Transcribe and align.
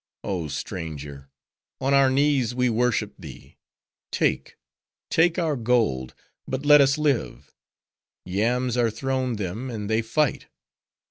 —Oh, 0.23 0.47
stranger! 0.47 1.29
on 1.79 1.93
our 1.93 2.09
knees 2.09 2.55
we 2.55 2.71
worship 2.71 3.13
thee:—take, 3.19 4.57
take 5.11 5.37
our 5.37 5.55
gold; 5.55 6.15
but 6.47 6.65
let 6.65 6.81
us 6.81 6.97
live!' 6.97 7.53
Yams 8.25 8.77
are 8.77 8.89
thrown 8.89 9.35
them 9.35 9.69
and 9.69 9.87
they 9.91 10.01
fight. 10.01 10.47